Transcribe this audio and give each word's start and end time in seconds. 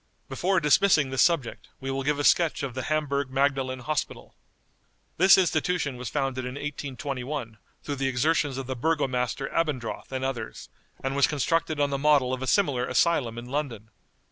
Before 0.29 0.59
dismissing 0.59 1.11
this 1.11 1.21
subject, 1.21 1.67
we 1.79 1.91
will 1.91 2.01
give 2.01 2.17
a 2.17 2.23
sketch 2.23 2.63
of 2.63 2.73
the 2.73 2.81
HAMBURG 2.85 3.29
MAGDALEN 3.29 3.81
HOSPITAL. 3.81 4.33
This 5.17 5.37
institution 5.37 5.95
was 5.95 6.09
founded 6.09 6.43
in 6.43 6.55
1821 6.55 7.59
through 7.83 7.95
the 7.97 8.07
exertions 8.07 8.57
of 8.57 8.65
the 8.65 8.75
Burgomaster 8.75 9.47
Abendroth 9.49 10.11
and 10.11 10.25
others, 10.25 10.69
and 11.03 11.15
was 11.15 11.27
constructed 11.27 11.79
on 11.79 11.91
the 11.91 11.99
model 11.99 12.33
of 12.33 12.41
a 12.41 12.47
similar 12.47 12.87
asylum 12.87 13.37
in 13.37 13.45
London. 13.45 13.91